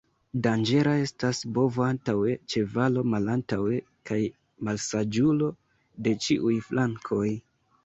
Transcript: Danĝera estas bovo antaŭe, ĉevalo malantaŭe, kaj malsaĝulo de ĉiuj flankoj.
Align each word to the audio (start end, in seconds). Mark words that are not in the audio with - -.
Danĝera 0.45 0.93
estas 1.01 1.41
bovo 1.57 1.83
antaŭe, 1.87 2.31
ĉevalo 2.53 3.05
malantaŭe, 3.11 3.79
kaj 4.13 4.19
malsaĝulo 4.71 5.53
de 6.09 6.17
ĉiuj 6.27 6.59
flankoj. 6.73 7.25